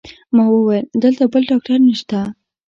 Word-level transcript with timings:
ما 0.35 0.43
وویل: 0.53 0.85
دلته 1.03 1.23
بل 1.33 1.43
ډاکټر 1.51 1.77
نشته؟ 1.87 2.19